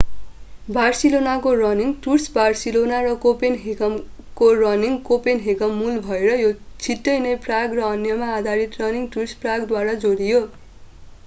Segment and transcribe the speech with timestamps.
[0.67, 6.49] बार्सिलोनाको running tours Barcelona र कोपेनहेगनको running Copenhagen मूल भएर यो
[6.81, 10.45] छिट्टै नै प्राग र अन्यमा आधारित रनिङ टुर्स प्रागद्वारा जोडियो